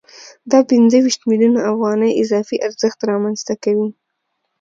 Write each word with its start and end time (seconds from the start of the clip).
دا 0.51 0.59
پنځه 0.71 0.97
ویشت 1.05 1.21
میلیونه 1.29 1.59
افغانۍ 1.71 2.11
اضافي 2.23 2.57
ارزښت 2.67 2.99
رامنځته 3.11 3.53
کوي 3.63 3.89